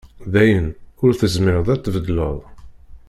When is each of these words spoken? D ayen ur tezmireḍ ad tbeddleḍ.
D 0.31 0.33
ayen 0.41 0.67
ur 1.05 1.11
tezmireḍ 1.19 1.67
ad 1.73 1.81
tbeddleḍ. 1.81 2.37